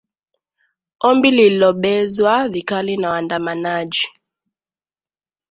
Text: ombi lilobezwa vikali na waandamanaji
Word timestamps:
ombi 1.01 1.31
lilobezwa 1.31 2.49
vikali 2.49 2.97
na 2.97 3.09
waandamanaji 3.09 4.07